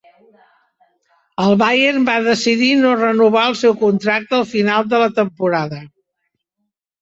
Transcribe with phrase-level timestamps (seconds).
[1.43, 5.85] El Bayern va decidir no renovar el seu contracte al final de la temporada.